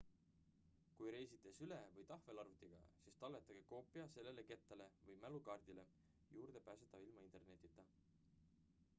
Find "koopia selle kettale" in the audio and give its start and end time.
3.73-4.87